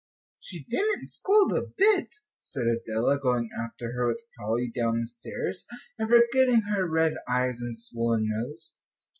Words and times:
"She 0.39 0.63
didn't 0.63 1.09
scold 1.11 1.53
a 1.53 1.61
bit," 1.77 2.15
said 2.41 2.65
Adela, 2.65 3.19
going 3.19 3.51
after 3.63 3.91
her 3.91 4.07
with 4.07 4.21
Polly 4.35 4.71
down 4.73 5.01
the 5.01 5.05
stairs, 5.05 5.67
and 5.99 6.09
forgetting 6.09 6.61
her 6.61 6.87
red 6.89 7.13
eyes 7.29 7.61
and 7.61 7.77
swollen 7.77 8.23
nose. 8.27 8.79